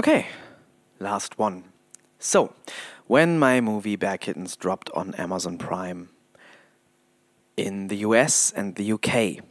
[0.00, 0.28] Okay,
[1.00, 1.64] last one.
[2.20, 2.54] So,
[3.08, 6.10] when my movie Bad Kittens dropped on Amazon Prime
[7.56, 9.42] in the US and the UK,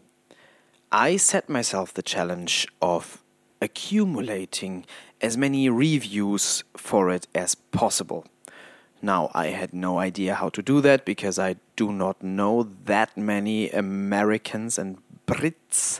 [0.89, 3.21] I set myself the challenge of
[3.61, 4.85] accumulating
[5.19, 8.25] as many reviews for it as possible.
[9.01, 13.17] Now, I had no idea how to do that because I do not know that
[13.17, 15.99] many Americans and Brits,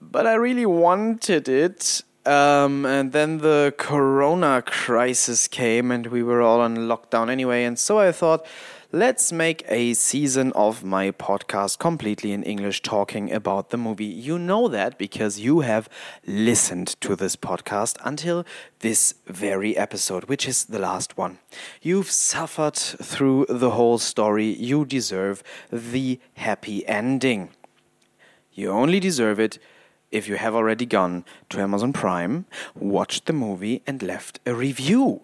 [0.00, 6.42] but I really wanted it um, and then the corona crisis came, and we were
[6.42, 7.64] all on lockdown anyway.
[7.64, 8.44] And so I thought,
[8.92, 14.04] let's make a season of my podcast completely in English talking about the movie.
[14.04, 15.88] You know that because you have
[16.26, 18.44] listened to this podcast until
[18.80, 21.38] this very episode, which is the last one.
[21.80, 24.46] You've suffered through the whole story.
[24.46, 27.50] You deserve the happy ending.
[28.52, 29.58] You only deserve it
[30.10, 35.20] if you have already gone to Amazon Prime, watched the movie, and left a review.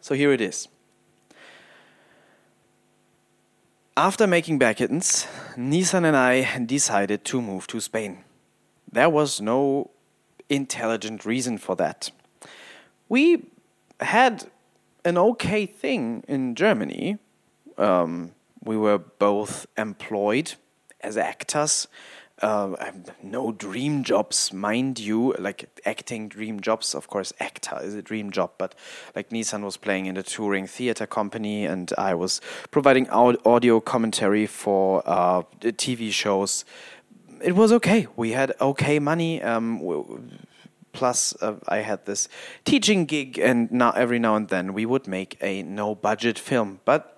[0.00, 0.68] So here it is.
[3.96, 8.24] After making Bad Kittens, Nissan and I decided to move to Spain.
[8.92, 9.90] There was no
[10.48, 12.10] intelligent reason for that.
[13.08, 13.46] We
[14.00, 14.44] had
[15.04, 17.18] an okay thing in Germany.
[17.78, 20.54] Um, we were both employed
[21.00, 21.88] as actors
[22.42, 22.76] uh,
[23.22, 26.94] no dream jobs, mind you, like acting dream jobs.
[26.94, 28.74] Of course, actor is a dream job, but
[29.14, 34.46] like Nissan was playing in a touring theater company, and I was providing audio commentary
[34.46, 36.64] for uh, TV shows.
[37.42, 38.06] It was okay.
[38.16, 39.42] We had okay money.
[39.42, 40.38] Um,
[40.92, 42.28] plus, uh, I had this
[42.64, 46.80] teaching gig, and now every now and then we would make a no budget film,
[46.84, 47.15] but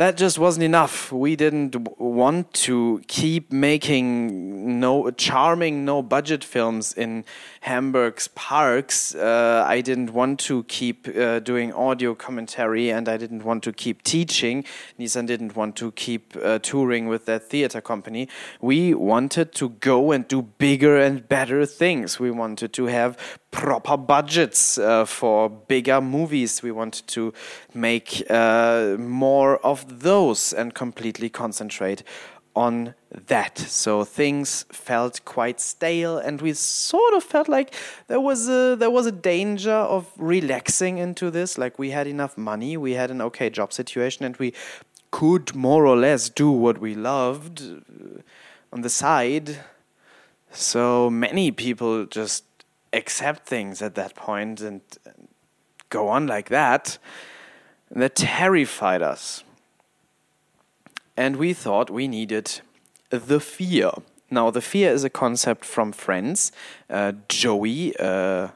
[0.00, 1.12] that just wasn't enough.
[1.12, 7.26] We didn't want to keep making no charming, no budget films in
[7.60, 9.14] Hamburg's parks.
[9.14, 13.74] Uh, I didn't want to keep uh, doing audio commentary, and I didn't want to
[13.74, 14.64] keep teaching.
[14.98, 18.26] Nissan didn't want to keep uh, touring with that theater company.
[18.62, 22.18] We wanted to go and do bigger and better things.
[22.18, 23.18] We wanted to have
[23.50, 26.62] proper budgets uh, for bigger movies.
[26.62, 27.34] We wanted to
[27.74, 32.02] make uh, more of those and completely concentrate
[32.54, 32.94] on
[33.26, 33.58] that.
[33.58, 37.74] So things felt quite stale, and we sort of felt like
[38.08, 41.58] there was a there was a danger of relaxing into this.
[41.58, 44.52] Like we had enough money, we had an okay job situation, and we
[45.10, 48.22] could more or less do what we loved uh,
[48.72, 49.58] on the side.
[50.52, 52.44] So many people just
[52.92, 54.80] accept things at that point and
[55.88, 56.98] go on like that.
[57.90, 59.44] that terrified us.
[61.20, 62.62] And we thought we needed
[63.10, 63.90] the fear.
[64.30, 66.50] Now, the fear is a concept from Friends.
[66.88, 68.48] Uh, Joey uh,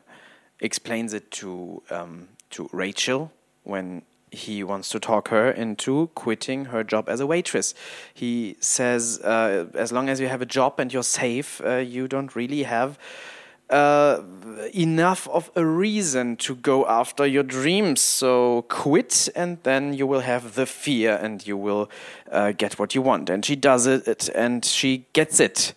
[0.60, 3.30] explains it to um, to Rachel
[3.64, 7.74] when he wants to talk her into quitting her job as a waitress.
[8.14, 12.08] He says, uh, as long as you have a job and you're safe, uh, you
[12.08, 12.98] don't really have
[13.74, 14.22] uh,
[14.72, 18.00] enough of a reason to go after your dreams.
[18.00, 21.90] So quit, and then you will have the fear, and you will
[22.30, 23.28] uh, get what you want.
[23.30, 25.74] And she does it, and she gets it.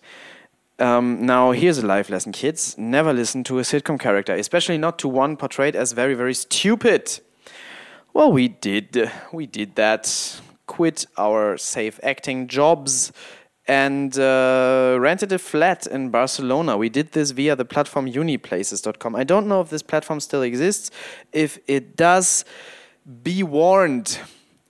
[0.78, 2.78] Um, now, here's a life lesson, kids.
[2.78, 7.18] Never listen to a sitcom character, especially not to one portrayed as very, very stupid.
[8.14, 9.10] Well, we did.
[9.32, 10.40] We did that.
[10.66, 13.10] Quit our safe acting jobs
[13.68, 16.78] and uh, rented a flat in Barcelona.
[16.78, 19.14] We did this via the platform uniplaces.com.
[19.14, 20.90] I don't know if this platform still exists.
[21.32, 22.46] If it does,
[23.22, 24.18] be warned.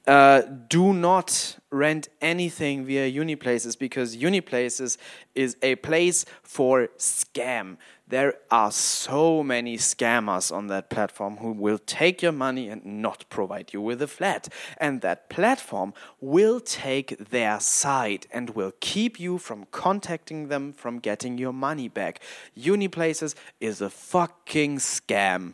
[0.09, 4.97] Uh, do not rent anything via Uniplaces because Uniplaces
[5.35, 7.77] is a place for scam.
[8.07, 13.27] There are so many scammers on that platform who will take your money and not
[13.29, 14.49] provide you with a flat.
[14.79, 15.93] And that platform
[16.23, 21.89] will take their side and will keep you from contacting them from getting your money
[21.89, 22.21] back.
[22.57, 25.53] Uniplaces is a fucking scam.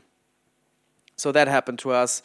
[1.17, 2.23] So that happened to us.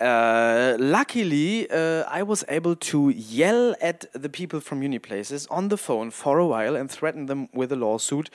[0.00, 5.76] Uh, luckily, uh, I was able to yell at the people from Uniplaces on the
[5.76, 8.30] phone for a while and threaten them with a lawsuit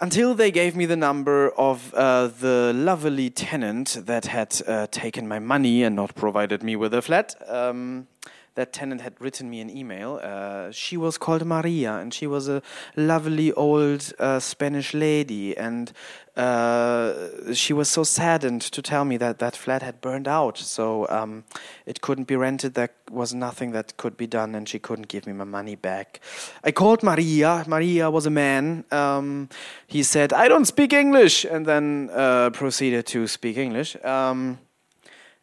[0.00, 5.28] until they gave me the number of uh, the lovely tenant that had uh, taken
[5.28, 7.36] my money and not provided me with a flat.
[7.48, 8.08] Um,
[8.54, 10.20] that tenant had written me an email.
[10.22, 12.62] Uh, she was called Maria, and she was a
[12.96, 15.92] lovely old uh, Spanish lady, and
[16.36, 21.08] uh, she was so saddened to tell me that that flat had burned out, so
[21.08, 21.44] um,
[21.86, 22.74] it couldn't be rented.
[22.74, 26.20] There was nothing that could be done, and she couldn't give me my money back.
[26.62, 27.64] I called Maria.
[27.66, 28.84] Maria was a man.
[28.92, 29.48] Um,
[29.86, 33.96] he said, "I don't speak English," and then uh, proceeded to speak English.
[34.04, 34.58] Um,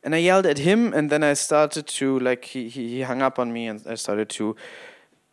[0.04, 3.40] and I yelled at him, and then I started to like he he hung up
[3.40, 4.56] on me, and I started to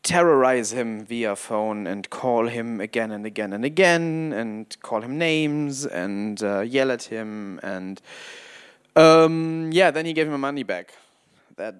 [0.03, 5.19] terrorize him via phone and call him again and again and again and call him
[5.19, 8.01] names and uh, yell at him and
[8.95, 10.95] um, yeah then he gave me my money back
[11.57, 11.75] that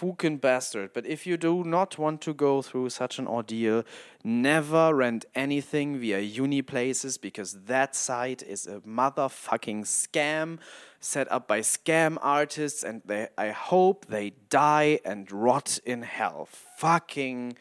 [0.00, 3.84] fucking bastard but if you do not want to go through such an ordeal
[4.24, 10.58] never rent anything via Uniplaces because that site is a motherfucking scam
[11.00, 16.48] set up by scam artists, and they, I hope they die and rot in hell.
[16.76, 17.56] Fucking,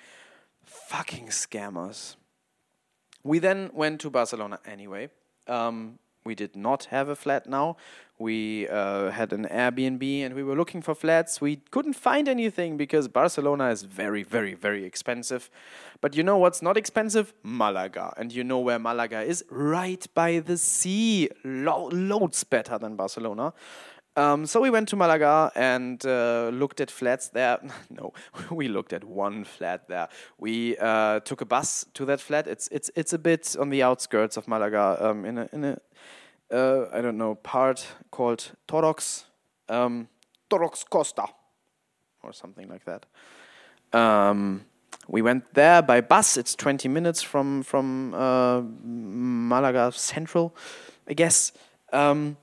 [0.64, 2.16] fucking scammers.
[3.24, 5.10] We then went to Barcelona anyway.
[5.48, 7.78] Um, we did not have a flat now.
[8.20, 11.40] We uh, had an Airbnb and we were looking for flats.
[11.40, 15.50] We couldn't find anything because Barcelona is very, very, very expensive.
[16.02, 17.34] But you know what's not expensive?
[17.44, 18.14] Malaga.
[18.18, 19.46] And you know where Malaga is?
[19.50, 21.30] Right by the sea.
[21.44, 23.54] Lo- loads better than Barcelona.
[24.18, 27.60] Um, so we went to Malaga and uh, looked at flats there.
[27.92, 28.14] no,
[28.52, 30.10] we looked at one flat there.
[30.40, 32.48] We uh, took a bus to that flat.
[32.48, 35.78] It's it's it's a bit on the outskirts of Malaga, um, in a in a
[36.52, 39.26] uh, I don't know part called Torrox,
[39.70, 40.08] um,
[40.50, 41.28] Torrox Costa,
[42.24, 43.06] or something like that.
[43.94, 44.66] Um,
[45.08, 46.38] we went there by bus.
[46.38, 50.56] It's 20 minutes from from uh, Malaga Central,
[51.08, 51.52] I guess.
[51.94, 52.38] Um,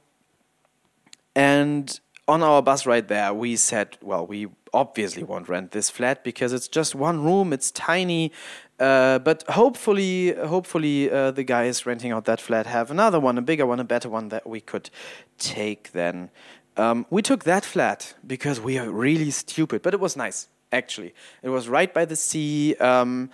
[1.34, 6.24] and on our bus ride there, we said, well, we obviously won't rent this flat
[6.24, 7.52] because it's just one room.
[7.52, 8.32] It's tiny,
[8.80, 13.42] uh, but hopefully, hopefully, uh, the guys renting out that flat have another one, a
[13.42, 14.90] bigger one, a better one that we could
[15.38, 15.92] take.
[15.92, 16.30] Then
[16.76, 21.14] um, we took that flat because we are really stupid, but it was nice actually.
[21.42, 22.74] It was right by the sea.
[22.76, 23.30] Um,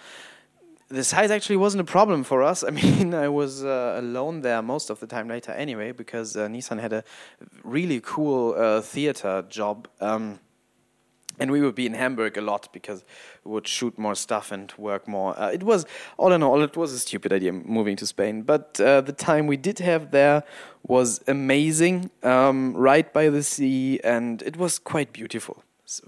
[0.91, 2.63] the size actually wasn't a problem for us.
[2.69, 6.49] I mean, I was uh, alone there most of the time later anyway, because uh,
[6.49, 7.05] Nissan had a
[7.65, 9.89] really cool uh, theater job.
[10.01, 10.41] Um,
[11.39, 13.03] and we would be in Hamburg a lot because
[13.45, 15.39] we would shoot more stuff and work more.
[15.41, 15.87] Uh, it was,
[16.19, 18.43] all in all, it was a stupid idea moving to Spain.
[18.43, 20.43] But uh, the time we did have there
[20.87, 25.65] was amazing, um, right by the sea, and it was quite beautiful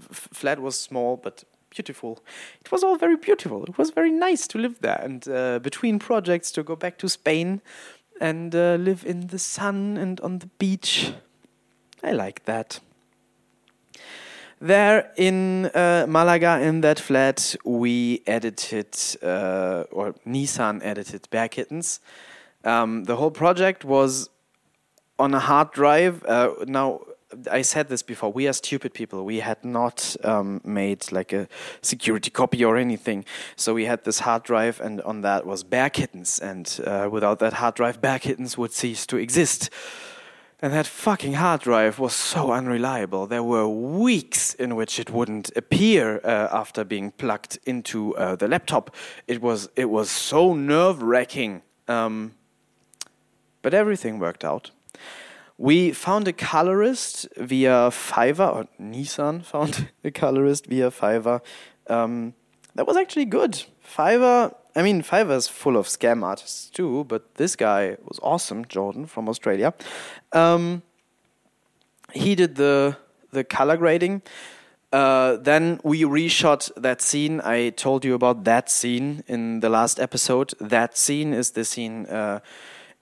[0.07, 2.19] flat was small but beautiful.
[2.61, 3.63] It was all very beautiful.
[3.63, 7.09] It was very nice to live there and uh, between projects to go back to
[7.09, 7.61] Spain
[8.21, 11.13] and uh, live in the sun and on the beach.
[12.03, 12.79] I like that.
[14.59, 21.99] There in uh, Malaga, in that flat, we edited, uh, or Nissan edited Bear Kittens.
[22.63, 24.29] Um, the whole project was
[25.19, 26.23] on a hard drive.
[26.25, 27.01] Uh, now,
[27.51, 28.31] I said this before.
[28.31, 29.25] We are stupid people.
[29.25, 31.47] We had not um, made like a
[31.81, 33.25] security copy or anything.
[33.55, 36.39] So we had this hard drive, and on that was Bear Kittens.
[36.39, 39.69] And uh, without that hard drive, Bear Kittens would cease to exist.
[40.61, 43.27] And that fucking hard drive was so unreliable.
[43.27, 48.47] There were weeks in which it wouldn't appear uh, after being plugged into uh, the
[48.47, 48.95] laptop.
[49.27, 51.63] It was it was so nerve wracking.
[51.89, 52.35] Um,
[53.61, 54.71] but everything worked out.
[55.57, 61.41] We found a colorist via Fiverr, or Nissan found a colorist via Fiverr.
[61.87, 62.33] Um,
[62.75, 63.63] that was actually good.
[63.85, 68.65] Fiverr, I mean, Fiverr is full of scam artists too, but this guy was awesome,
[68.65, 69.73] Jordan from Australia.
[70.31, 70.81] Um,
[72.13, 72.97] he did the
[73.31, 74.21] the color grading.
[74.91, 77.41] Uh, then we reshot that scene.
[77.41, 80.53] I told you about that scene in the last episode.
[80.59, 82.41] That scene is the scene uh,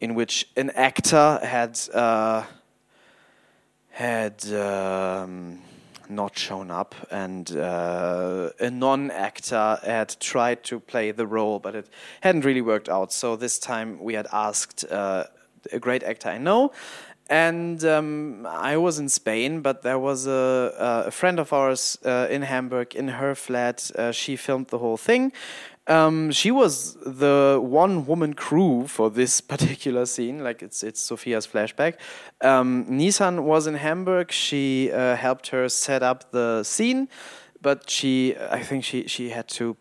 [0.01, 2.43] in which an actor had uh,
[3.91, 5.60] had um,
[6.10, 11.88] not shown up, and uh, a non-actor had tried to play the role, but it
[12.22, 13.13] hadn't really worked out.
[13.13, 15.25] So this time we had asked uh,
[15.72, 16.72] a great actor I know.
[17.29, 22.27] And um, I was in Spain, but there was a, a friend of ours uh,
[22.29, 23.89] in Hamburg in her flat.
[23.96, 25.31] Uh, she filmed the whole thing.
[25.92, 31.46] Um, she was the one woman crew for this particular scene, like it's it's Sophia's
[31.46, 31.96] flashback.
[32.40, 34.32] Um, Nissan was in Hamburg.
[34.32, 37.10] She uh, helped her set up the scene,
[37.62, 39.76] but she I think she she had to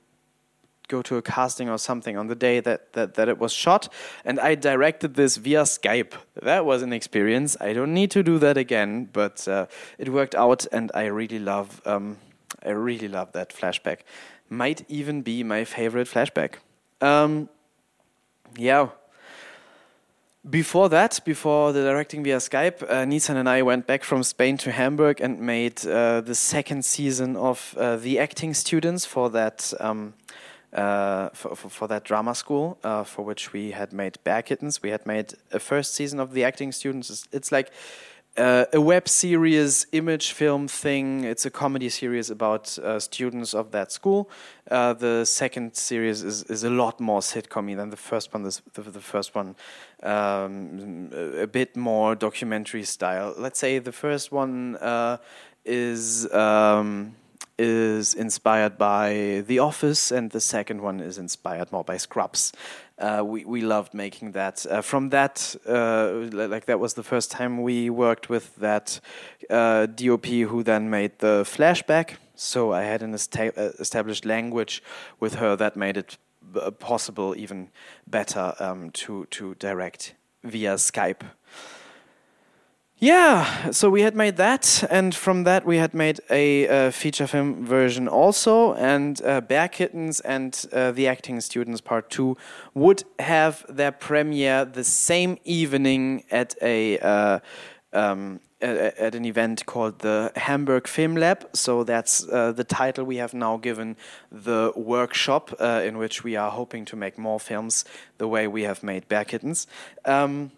[0.88, 3.88] go to a casting or something on the day that, that, that it was shot.
[4.24, 6.14] And I directed this via Skype.
[6.42, 7.56] That was an experience.
[7.60, 9.66] I don't need to do that again, but uh,
[9.98, 12.16] it worked out, and I really love um,
[12.64, 14.00] I really love that flashback.
[14.50, 16.54] Might even be my favorite flashback.
[17.00, 17.48] Um,
[18.56, 18.88] yeah.
[20.48, 24.56] Before that, before the directing via Skype, uh, Nissan and I went back from Spain
[24.58, 29.72] to Hamburg and made uh, the second season of uh, the acting students for that
[29.80, 30.14] um,
[30.72, 34.82] uh, for, for, for, that drama school, uh, for which we had made Bear Kittens.
[34.82, 37.10] We had made a first season of the acting students.
[37.10, 37.70] It's, it's like
[38.36, 41.24] uh, a web series, image film thing.
[41.24, 44.30] It's a comedy series about uh, students of that school.
[44.70, 48.42] Uh, the second series is, is a lot more sitcomy than the first one.
[48.44, 49.56] The, the first one,
[50.02, 53.34] um, a bit more documentary style.
[53.36, 55.18] Let's say the first one uh,
[55.64, 56.32] is.
[56.32, 57.16] Um,
[57.62, 62.52] is inspired by The Office, and the second one is inspired more by Scrubs.
[63.00, 64.66] Uh, we we loved making that.
[64.66, 69.00] Uh, from that, uh, like that was the first time we worked with that
[69.48, 72.16] uh, DOP, who then made the flashback.
[72.34, 74.82] So I had an esta uh, established language
[75.18, 76.18] with her that made it
[76.54, 77.70] uh, possible, even
[78.06, 80.14] better, um, to to direct
[80.44, 81.22] via Skype.
[83.02, 87.26] Yeah, so we had made that, and from that we had made a uh, feature
[87.26, 92.36] film version also, and uh, Bear Kittens and uh, the Acting Students Part 2
[92.74, 97.38] would have their premiere the same evening at a uh,
[97.94, 101.48] um, at, at, an event called the Hamburg Film Lab.
[101.54, 103.96] So that's uh, the title we have now given
[104.30, 107.86] the workshop uh, in which we are hoping to make more films
[108.18, 109.66] the way we have made Bear Kittens.
[110.04, 110.52] Um,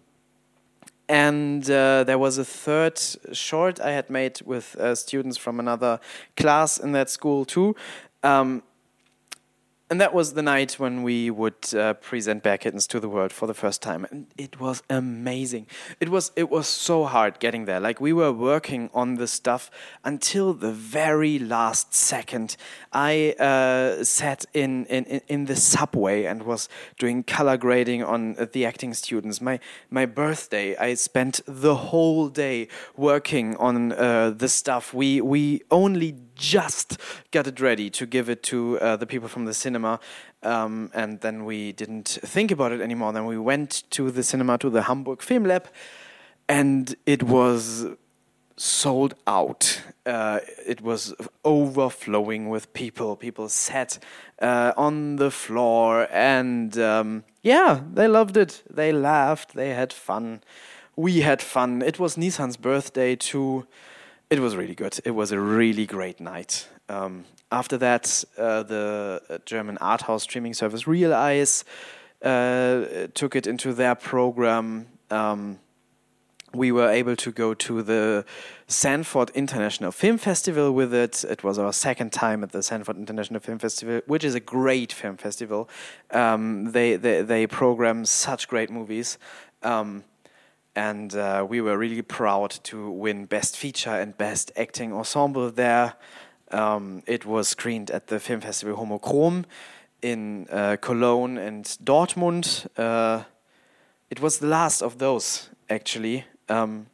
[1.13, 2.99] and uh, there was a third
[3.33, 5.99] short I had made with uh, students from another
[6.35, 7.75] class in that school too.
[8.23, 8.63] Um,
[9.93, 13.31] and that was the night when we would uh, present Bear Kittens to the world
[13.31, 15.67] for the first time, and it was amazing.
[15.99, 17.79] It was it was so hard getting there.
[17.79, 19.69] Like we were working on the stuff
[20.03, 22.57] until the very last second.
[22.91, 28.65] I uh, sat in, in in the subway and was doing color grading on the
[28.65, 29.41] acting students.
[29.41, 29.59] My
[29.91, 34.91] my birthday, I spent the whole day working on uh, the stuff.
[34.91, 36.97] We we only just
[37.31, 39.99] got it ready to give it to uh, the people from the cinema.
[40.43, 43.13] Um, and then we didn't think about it anymore.
[43.13, 45.67] Then we went to the cinema, to the Hamburg Film Lab,
[46.49, 47.85] and it was
[48.57, 49.81] sold out.
[50.05, 51.13] Uh, it was
[51.45, 53.15] overflowing with people.
[53.15, 53.99] People sat
[54.41, 58.63] uh, on the floor, and um, yeah, they loved it.
[58.69, 59.53] They laughed.
[59.53, 60.41] They had fun.
[60.97, 61.81] We had fun.
[61.81, 63.65] It was Nissan's birthday too.
[64.33, 64.99] It was really good.
[65.05, 66.67] It was a really great night.
[66.89, 71.63] Um, after that, uh, the uh, German art house streaming service realeyz
[72.23, 74.87] uh, took it into their program.
[75.11, 75.59] Um,
[76.51, 78.25] we were able to go to the
[78.65, 81.23] Sanford International Film Festival with it.
[81.25, 84.91] It was our second time at the Sanford International Film Festival, which is a great
[84.91, 85.69] film festival.
[86.09, 89.19] Um, they, they, they program such great movies.
[89.61, 90.05] Um,
[90.75, 95.93] and uh, we were really proud to win Best Feature and Best Acting Ensemble there.
[96.51, 99.45] Um, it was screened at the film festival Homochrom
[100.01, 102.67] in uh, Cologne and Dortmund.
[102.77, 103.23] Uh,
[104.09, 106.25] it was the last of those, actually.
[106.49, 106.87] Um,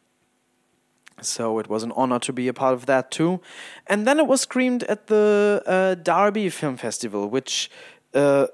[1.22, 3.42] so it was an honor to be a part of that too.
[3.88, 7.70] And then it was screened at the uh, Derby Film Festival, which
[8.14, 8.48] uh,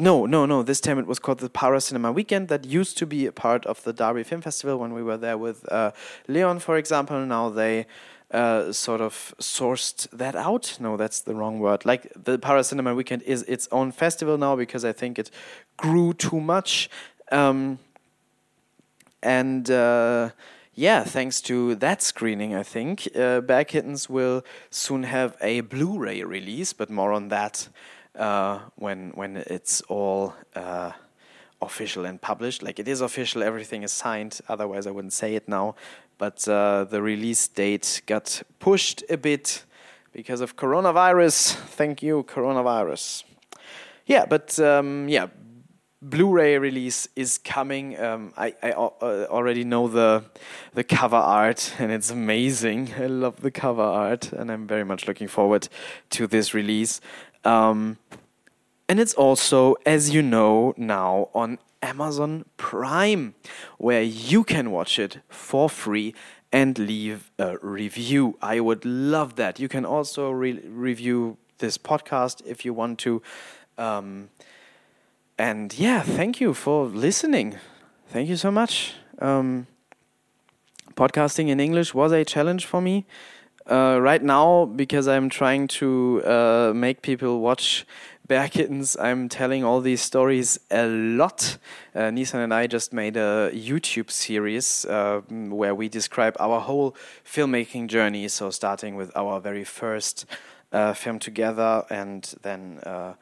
[0.00, 0.62] no, no, no.
[0.62, 2.48] This time it was called the Para Cinema Weekend.
[2.48, 5.36] That used to be a part of the Derby Film Festival when we were there
[5.36, 5.92] with uh,
[6.26, 7.24] Leon, for example.
[7.26, 7.86] Now they
[8.30, 10.78] uh, sort of sourced that out.
[10.80, 11.84] No, that's the wrong word.
[11.84, 15.30] Like the Para Cinema Weekend is its own festival now because I think it
[15.76, 16.88] grew too much.
[17.30, 17.78] Um,
[19.22, 20.30] and uh,
[20.74, 26.72] yeah, thanks to that screening, I think uh, Kittens will soon have a Blu-ray release,
[26.72, 27.68] but more on that
[28.20, 30.92] uh, when when it's all uh,
[31.62, 32.62] official and published.
[32.62, 34.40] Like it is official, everything is signed.
[34.48, 35.74] Otherwise, I wouldn't say it now.
[36.18, 39.64] But uh, the release date got pushed a bit
[40.12, 41.54] because of coronavirus.
[41.54, 43.24] Thank you, coronavirus.
[44.06, 45.28] Yeah, but um, yeah,
[46.02, 48.00] Blu-ray release is coming.
[48.00, 50.24] Um, I, I uh, already know the
[50.72, 52.94] the cover art, and it's amazing.
[52.98, 55.68] I love the cover art, and I'm very much looking forward
[56.10, 57.02] to this release.
[57.44, 57.98] Um,
[58.88, 63.34] and it's also, as you know now, on Amazon Prime,
[63.78, 66.14] where you can watch it for free
[66.52, 68.36] and leave a review.
[68.42, 69.60] I would love that.
[69.60, 73.22] You can also re- review this podcast if you want to.
[73.78, 74.30] Um,
[75.38, 77.56] and yeah, thank you for listening.
[78.08, 78.94] Thank you so much.
[79.20, 79.66] Um,
[80.96, 83.06] podcasting in English was a challenge for me.
[83.66, 87.86] Uh, right now, because I'm trying to uh, make people watch
[88.30, 91.58] Bear Kittens, I'm telling all these stories a lot.
[91.92, 96.94] Uh, Nissan and I just made a YouTube series uh, where we describe our whole
[97.24, 98.28] filmmaking journey.
[98.28, 100.26] So, starting with our very first
[100.70, 103.14] uh, film together and then uh,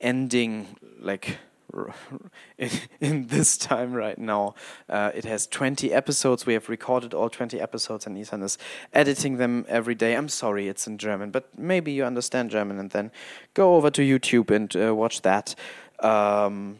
[0.00, 1.36] ending like
[3.00, 4.54] in, this time right now.
[4.88, 6.46] Uh, it has 20 episodes.
[6.46, 8.58] We have recorded all 20 episodes, and Nissan is
[8.92, 10.14] editing them every day.
[10.14, 13.10] I'm sorry, it's in German, but maybe you understand German, and then
[13.54, 15.54] go over to YouTube and uh, watch that.
[16.00, 16.78] Um,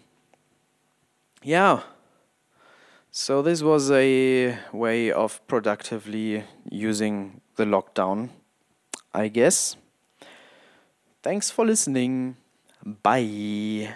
[1.43, 1.83] yeah.
[3.11, 8.31] So, this was a way of productively using the lockdown,
[9.13, 9.77] I guess.
[11.23, 12.37] Thanks for listening.
[12.85, 13.95] Bye.